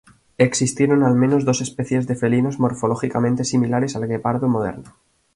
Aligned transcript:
Existieron 0.39 1.03
al 1.03 1.13
menos 1.13 1.45
dos 1.45 1.61
especies 1.61 2.07
de 2.07 2.15
felinos 2.15 2.57
morfológicamente 2.57 3.43
similares 3.43 3.95
al 3.95 4.07
guepardo 4.07 4.47
moderno. 4.49 4.95